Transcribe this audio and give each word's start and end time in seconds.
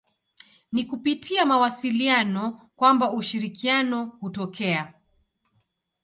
Ni 0.71 0.85
kupitia 0.85 1.45
mawasiliano 1.45 2.69
kwamba 2.75 3.11
ushirikiano 3.13 4.05
hutokea. 4.05 4.93